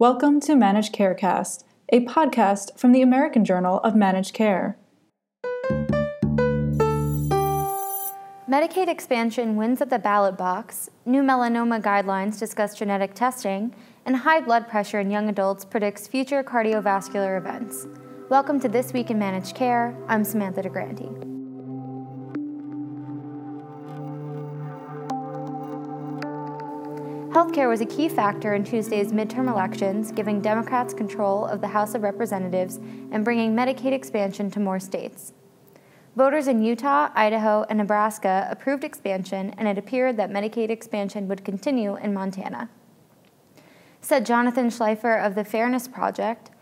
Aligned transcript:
Welcome 0.00 0.40
to 0.40 0.56
Managed 0.56 0.92
Carecast, 0.92 1.62
a 1.92 2.04
podcast 2.04 2.76
from 2.76 2.90
the 2.90 3.00
American 3.00 3.44
Journal 3.44 3.78
of 3.84 3.94
Managed 3.94 4.34
Care. 4.34 4.76
Medicaid 8.50 8.88
expansion 8.88 9.54
wins 9.54 9.80
at 9.80 9.90
the 9.90 10.00
ballot 10.00 10.36
box, 10.36 10.90
new 11.06 11.22
melanoma 11.22 11.80
guidelines 11.80 12.40
discuss 12.40 12.74
genetic 12.74 13.14
testing, 13.14 13.72
and 14.04 14.16
high 14.16 14.40
blood 14.40 14.66
pressure 14.66 14.98
in 14.98 15.12
young 15.12 15.28
adults 15.28 15.64
predicts 15.64 16.08
future 16.08 16.42
cardiovascular 16.42 17.38
events. 17.38 17.86
Welcome 18.28 18.58
to 18.60 18.68
This 18.68 18.92
Week 18.92 19.12
in 19.12 19.18
Managed 19.20 19.54
Care. 19.54 19.96
I'm 20.08 20.24
Samantha 20.24 20.64
DiGrande. 20.64 21.33
Healthcare 27.34 27.68
was 27.68 27.80
a 27.80 27.86
key 27.86 28.08
factor 28.08 28.54
in 28.54 28.62
Tuesday's 28.62 29.12
midterm 29.12 29.50
elections, 29.50 30.12
giving 30.12 30.40
Democrats 30.40 30.94
control 30.94 31.44
of 31.44 31.60
the 31.60 31.66
House 31.66 31.96
of 31.96 32.04
Representatives 32.04 32.76
and 33.10 33.24
bringing 33.24 33.56
Medicaid 33.56 33.90
expansion 33.90 34.52
to 34.52 34.60
more 34.60 34.78
states. 34.78 35.32
Voters 36.14 36.46
in 36.46 36.62
Utah, 36.62 37.08
Idaho, 37.12 37.66
and 37.68 37.78
Nebraska 37.78 38.46
approved 38.48 38.84
expansion, 38.84 39.52
and 39.58 39.66
it 39.66 39.76
appeared 39.76 40.16
that 40.16 40.30
Medicaid 40.30 40.70
expansion 40.70 41.26
would 41.26 41.44
continue 41.44 41.96
in 41.96 42.14
Montana. 42.14 42.70
Said 44.00 44.24
Jonathan 44.24 44.68
Schleifer 44.68 45.20
of 45.20 45.34
the 45.34 45.44
Fairness 45.44 45.88
Project, 45.88 46.52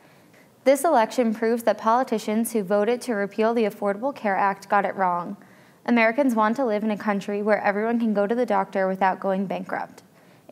this 0.64 0.84
election 0.84 1.34
proves 1.34 1.64
that 1.64 1.76
politicians 1.76 2.54
who 2.54 2.62
voted 2.62 3.02
to 3.02 3.12
repeal 3.12 3.52
the 3.52 3.64
Affordable 3.64 4.16
Care 4.16 4.36
Act 4.36 4.70
got 4.70 4.86
it 4.86 4.96
wrong. 4.96 5.36
Americans 5.84 6.34
want 6.34 6.56
to 6.56 6.64
live 6.64 6.82
in 6.82 6.90
a 6.90 6.96
country 6.96 7.42
where 7.42 7.60
everyone 7.60 8.00
can 8.00 8.14
go 8.14 8.26
to 8.26 8.34
the 8.34 8.46
doctor 8.46 8.88
without 8.88 9.20
going 9.20 9.44
bankrupt. 9.44 10.02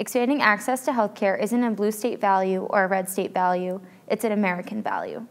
Expanding 0.01 0.41
access 0.41 0.83
to 0.87 0.93
healthcare 0.93 1.39
isn't 1.39 1.63
a 1.63 1.71
blue 1.73 1.91
state 1.91 2.23
value 2.23 2.63
or 2.71 2.85
a 2.85 2.89
red 2.89 3.07
state 3.07 3.35
value, 3.35 3.83
it's 4.09 4.25
an 4.25 4.33
American 4.33 4.83
value. 4.83 5.27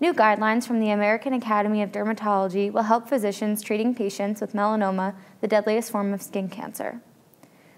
New 0.00 0.14
guidelines 0.14 0.66
from 0.66 0.80
the 0.80 0.88
American 0.88 1.34
Academy 1.34 1.82
of 1.82 1.92
Dermatology 1.92 2.72
will 2.72 2.84
help 2.84 3.06
physicians 3.06 3.60
treating 3.60 3.94
patients 3.94 4.40
with 4.40 4.54
melanoma, 4.54 5.14
the 5.42 5.46
deadliest 5.46 5.90
form 5.90 6.14
of 6.14 6.22
skin 6.22 6.48
cancer. 6.48 7.02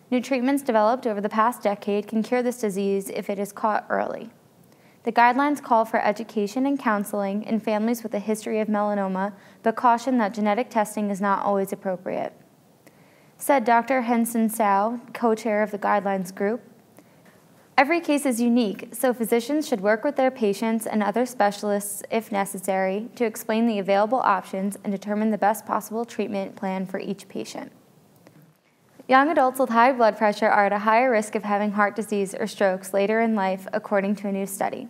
New 0.09 0.21
treatments 0.21 0.63
developed 0.63 1.05
over 1.05 1.21
the 1.21 1.29
past 1.29 1.63
decade 1.63 2.07
can 2.07 2.23
cure 2.23 2.45
this 2.45 2.61
disease 2.61 3.11
if 3.11 3.29
it 3.29 3.41
is 3.41 3.51
caught 3.51 3.85
early. 3.91 4.31
The 5.03 5.11
guidelines 5.11 5.61
call 5.61 5.85
for 5.85 6.01
education 6.01 6.65
and 6.65 6.79
counseling 6.79 7.43
in 7.43 7.59
families 7.59 8.05
with 8.05 8.15
a 8.15 8.21
history 8.21 8.61
of 8.61 8.69
melanoma, 8.69 9.33
but 9.65 9.75
caution 9.75 10.19
that 10.19 10.33
genetic 10.33 10.71
testing 10.71 11.11
is 11.11 11.21
not 11.21 11.45
always 11.45 11.73
appropriate. 11.73 12.35
Said 13.39 13.65
Dr. 13.65 14.03
Hensin 14.03 14.51
Tsao, 14.51 15.01
co 15.15 15.35
chair 15.35 15.63
of 15.63 15.71
the 15.71 15.79
guidelines 15.79 16.35
group, 16.35 16.61
Every 17.79 18.01
case 18.01 18.27
is 18.27 18.41
unique, 18.41 18.89
so 18.91 19.15
physicians 19.15 19.69
should 19.69 19.81
work 19.81 20.03
with 20.03 20.17
their 20.17 20.33
patients 20.33 20.85
and 20.85 21.01
other 21.01 21.25
specialists, 21.25 22.03
if 22.11 22.33
necessary, 22.33 23.09
to 23.15 23.25
explain 23.25 23.69
the 23.69 23.79
available 23.79 24.19
options 24.19 24.77
and 24.83 24.93
determine 24.93 25.31
the 25.31 25.39
best 25.39 25.65
possible 25.65 26.05
treatment 26.05 26.57
plan 26.57 26.87
for 26.87 26.99
each 26.99 27.29
patient. 27.29 27.71
Young 29.07 29.31
adults 29.31 29.61
with 29.61 29.69
high 29.71 29.93
blood 29.93 30.19
pressure 30.19 30.49
are 30.49 30.67
at 30.67 30.73
a 30.73 30.81
higher 30.81 31.09
risk 31.09 31.37
of 31.37 31.45
having 31.45 31.71
heart 31.71 31.95
disease 31.95 32.35
or 32.35 32.49
strokes 32.49 32.93
later 32.93 33.21
in 33.21 33.37
life, 33.37 33.69
according 33.73 34.17
to 34.17 34.27
a 34.27 34.33
new 34.33 34.45
study. 34.45 34.89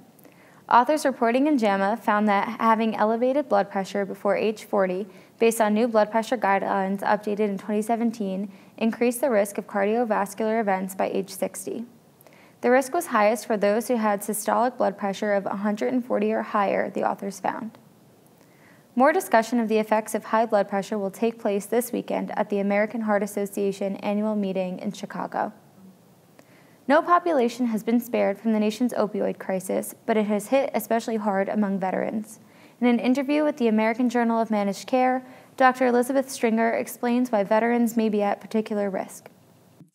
Authors 0.71 1.07
reporting 1.07 1.47
in 1.47 1.57
JAMA 1.57 1.97
found 1.97 2.29
that 2.29 2.61
having 2.61 2.95
elevated 2.95 3.49
blood 3.49 3.71
pressure 3.71 4.05
before 4.05 4.37
age 4.37 4.65
40 4.65 5.07
based 5.39 5.63
on 5.63 5.73
new 5.73 5.89
blood 5.89 6.11
pressure 6.11 6.37
guidelines 6.37 7.01
updated 7.01 7.49
in 7.49 7.57
2017, 7.57 8.53
increased 8.77 9.23
the 9.23 9.31
risk 9.31 9.57
of 9.57 9.67
cardiovascular 9.67 10.61
events 10.61 10.95
by 10.95 11.09
age 11.09 11.31
60. 11.31 11.87
The 12.61 12.71
risk 12.71 12.93
was 12.93 13.07
highest 13.07 13.47
for 13.47 13.57
those 13.57 13.89
who 13.89 13.97
had 13.97 14.21
systolic 14.21 14.77
blood 14.77 14.99
pressure 14.99 15.33
of 15.33 15.45
140 15.45 16.33
or 16.33 16.43
higher, 16.43 16.91
the 16.91 17.09
authors 17.09 17.41
found. 17.41 17.79
More 18.95 19.13
discussion 19.13 19.61
of 19.61 19.69
the 19.69 19.79
effects 19.79 20.15
of 20.15 20.25
high 20.25 20.45
blood 20.45 20.69
pressure 20.69 20.99
will 20.99 21.11
take 21.11 21.39
place 21.39 21.65
this 21.65 21.93
weekend 21.93 22.31
at 22.37 22.51
the 22.51 22.59
American 22.59 23.03
Heart 23.03 23.23
Association 23.23 23.97
annual 23.97 24.35
meeting 24.35 24.81
in 24.81 24.93
Chicago. 24.93 25.55
No 26.89 27.03
population 27.03 27.67
has 27.67 27.83
been 27.83 28.01
spared 28.01 28.39
from 28.41 28.55
the 28.55 28.59
nation's 28.59 28.95
opioid 28.95 29.39
crisis, 29.39 29.95
but 30.07 30.17
it 30.17 30.25
has 30.25 30.47
hit 30.47 30.71
especially 30.73 31.17
hard 31.17 31.51
among 31.51 31.79
veterans. 31.79 32.41
In 32.81 32.87
an 32.87 32.99
interview 32.99 33.45
with 33.45 33.59
the 33.59 33.69
American 33.69 34.09
Journal 34.09 34.41
of 34.41 34.51
Managed 34.51 34.87
Care, 34.87 35.23
Dr. 35.59 35.89
Elizabeth 35.89 36.31
Stringer 36.31 36.71
explains 36.71 37.31
why 37.31 37.45
veterans 37.45 37.95
may 37.95 38.09
be 38.09 38.23
at 38.23 38.41
particular 38.41 38.89
risk. 38.89 39.29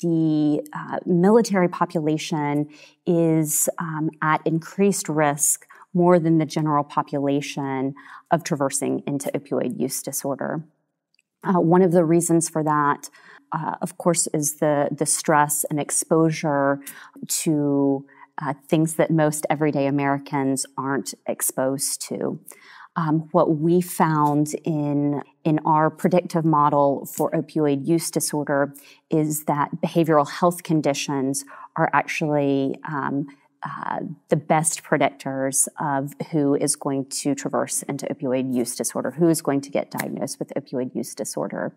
The 0.02 0.62
uh, 0.72 1.00
military 1.08 1.68
population 1.68 2.70
is 3.08 3.70
um, 3.80 4.12
at 4.22 4.46
increased 4.46 5.10
risk 5.10 5.66
more 5.96 6.20
than 6.20 6.38
the 6.38 6.46
general 6.46 6.84
population 6.84 7.96
of 8.30 8.44
traversing 8.44 9.02
into 9.08 9.32
opioid 9.32 9.80
use 9.80 10.04
disorder. 10.04 10.64
Uh, 11.44 11.60
one 11.60 11.82
of 11.82 11.92
the 11.92 12.06
reasons 12.06 12.50
for 12.50 12.64
that, 12.64 13.10
uh, 13.52 13.76
of 13.82 13.98
course, 13.98 14.28
is 14.34 14.56
the, 14.56 14.88
the 14.92 15.06
stress 15.06 15.64
and 15.66 15.80
exposure 15.80 16.80
to 17.28 18.06
uh, 18.42 18.54
things 18.68 18.96
that 18.96 19.12
most 19.12 19.46
everyday 19.50 19.86
Americans 19.86 20.66
aren't 20.78 21.14
exposed 21.28 22.02
to. 22.02 22.40
Um, 22.96 23.28
what 23.32 23.58
we 23.58 23.82
found 23.82 24.54
in 24.66 25.24
in 25.44 25.60
our 25.66 25.90
predictive 25.90 26.46
model 26.46 27.08
for 27.08 27.32
opioid 27.32 27.88
use 27.88 28.12
disorder 28.12 28.74
is 29.10 29.46
that 29.46 29.72
behavioral 29.84 30.30
health 30.30 30.62
conditions 30.62 31.44
are 31.76 31.90
actually 31.92 32.76
um, 32.88 33.26
uh, 33.66 34.00
the 34.30 34.36
best 34.36 34.84
predictors 34.84 35.68
of 35.80 36.14
who 36.32 36.56
is 36.56 36.76
going 36.76 37.06
to 37.06 37.34
traverse 37.34 37.82
into 37.84 38.06
opioid 38.08 38.54
use 38.54 38.76
disorder, 38.76 39.12
who 39.12 39.30
is 39.30 39.42
going 39.42 39.62
to 39.62 39.70
get 39.70 39.90
diagnosed 39.90 40.38
with 40.38 40.52
opioid 40.58 40.94
use 40.94 41.16
disorder. 41.16 41.74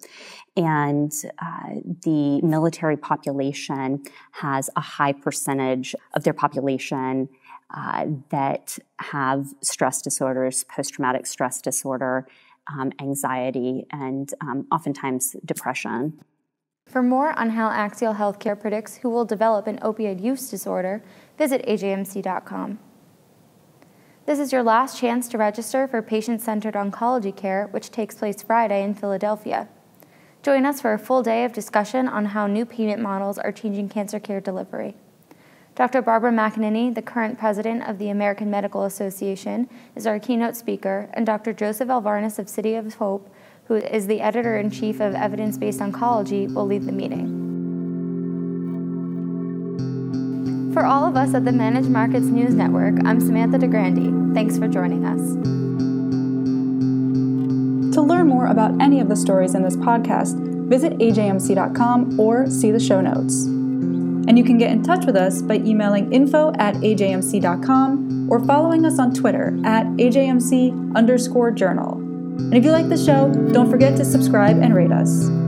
And 0.56 1.12
uh, 1.38 1.80
the 2.02 2.40
military 2.42 2.96
population 2.96 4.02
has 4.32 4.68
a 4.74 4.80
high 4.80 5.12
percentage 5.12 5.94
of 6.14 6.24
their 6.24 6.32
population 6.32 7.28
uh, 7.74 8.06
that 8.30 8.78
have 8.98 9.54
stress 9.62 10.02
disorders, 10.02 10.64
post 10.64 10.94
traumatic 10.94 11.26
stress 11.26 11.60
disorder, 11.60 12.26
um, 12.72 12.92
anxiety, 13.00 13.86
and 13.90 14.32
um, 14.40 14.66
oftentimes 14.72 15.36
depression. 15.44 16.18
For 16.86 17.02
more 17.02 17.38
on 17.38 17.50
how 17.50 17.68
Axial 17.68 18.14
Healthcare 18.14 18.58
predicts 18.58 18.96
who 18.98 19.10
will 19.10 19.24
develop 19.24 19.66
an 19.66 19.78
opioid 19.80 20.22
use 20.22 20.48
disorder, 20.48 21.02
visit 21.36 21.64
ajmc.com. 21.66 22.78
This 24.24 24.38
is 24.38 24.52
your 24.52 24.62
last 24.62 24.98
chance 24.98 25.28
to 25.28 25.38
register 25.38 25.86
for 25.86 26.00
patient 26.00 26.40
centered 26.40 26.74
oncology 26.74 27.36
care, 27.36 27.68
which 27.70 27.90
takes 27.90 28.14
place 28.14 28.42
Friday 28.42 28.82
in 28.82 28.94
Philadelphia. 28.94 29.68
Join 30.42 30.64
us 30.64 30.80
for 30.80 30.92
a 30.92 30.98
full 30.98 31.22
day 31.22 31.44
of 31.44 31.52
discussion 31.52 32.08
on 32.08 32.26
how 32.26 32.46
new 32.46 32.64
payment 32.64 33.02
models 33.02 33.36
are 33.36 33.52
changing 33.52 33.88
cancer 33.88 34.18
care 34.18 34.40
delivery. 34.40 34.96
Dr. 35.74 36.00
Barbara 36.00 36.32
McAneny, 36.32 36.94
the 36.94 37.02
current 37.02 37.38
president 37.38 37.86
of 37.86 37.98
the 37.98 38.08
American 38.08 38.50
Medical 38.50 38.84
Association, 38.84 39.68
is 39.94 40.06
our 40.06 40.18
keynote 40.18 40.56
speaker, 40.56 41.10
and 41.12 41.26
Dr. 41.26 41.52
Joseph 41.52 41.88
Alvarnas 41.88 42.38
of 42.38 42.48
City 42.48 42.74
of 42.74 42.94
Hope 42.94 43.28
who 43.68 43.74
is 43.74 44.06
the 44.06 44.20
editor 44.20 44.56
in 44.58 44.70
chief 44.70 45.00
of 45.00 45.14
Evidence 45.14 45.58
Based 45.58 45.80
Oncology, 45.80 46.52
will 46.52 46.66
lead 46.66 46.84
the 46.84 46.92
meeting. 46.92 47.42
For 50.72 50.84
all 50.84 51.06
of 51.06 51.16
us 51.16 51.34
at 51.34 51.44
the 51.44 51.52
Managed 51.52 51.88
Markets 51.88 52.26
News 52.26 52.54
Network, 52.54 52.94
I'm 53.04 53.18
Samantha 53.20 53.58
DiGrande. 53.58 54.34
Thanks 54.34 54.58
for 54.58 54.68
joining 54.68 55.04
us. 55.06 55.20
To 57.94 58.02
learn 58.02 58.28
more 58.28 58.46
about 58.46 58.80
any 58.80 59.00
of 59.00 59.08
the 59.08 59.16
stories 59.16 59.54
in 59.54 59.62
this 59.62 59.76
podcast, 59.76 60.36
visit 60.68 60.92
ajmc.com 60.98 62.20
or 62.20 62.50
see 62.50 62.70
the 62.70 62.78
show 62.78 63.00
notes. 63.00 63.44
And 63.44 64.36
you 64.36 64.44
can 64.44 64.58
get 64.58 64.70
in 64.70 64.82
touch 64.82 65.06
with 65.06 65.16
us 65.16 65.40
by 65.40 65.54
emailing 65.54 66.12
info 66.12 66.52
at 66.58 66.74
ajmc.com 66.74 68.28
or 68.30 68.44
following 68.44 68.84
us 68.84 68.98
on 68.98 69.14
Twitter 69.14 69.58
at 69.64 69.86
ajmc 69.86 70.94
underscore 70.94 71.52
journal. 71.52 72.05
And 72.38 72.54
if 72.54 72.64
you 72.64 72.70
like 72.70 72.88
the 72.88 72.96
show, 72.96 73.32
don't 73.52 73.70
forget 73.70 73.96
to 73.96 74.04
subscribe 74.04 74.58
and 74.58 74.74
rate 74.74 74.92
us. 74.92 75.45